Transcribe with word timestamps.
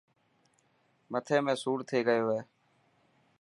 مٿي 1.11 1.35
۾ 1.49 1.53
سوڙ 1.61 1.77
ٿي 1.89 1.99
گيو 2.07 2.25
هي. 2.33 2.41